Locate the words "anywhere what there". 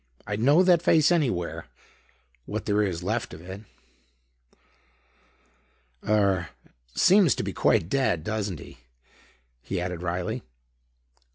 1.11-2.81